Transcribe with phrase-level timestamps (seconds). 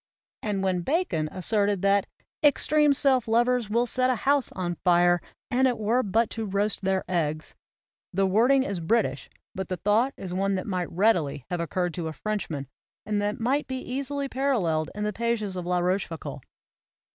[0.41, 2.07] And when Bacon asserted that'
[2.43, 6.81] 'extreme self lovers will set a house on fire and it were but to roast
[6.81, 7.53] their eggs,"
[8.11, 12.07] the wording is British but the thought is one that might readily have occurred to
[12.07, 12.67] a Frenchman
[13.05, 16.41] and that might be easily paralleled in the pages of La Roche foucauld.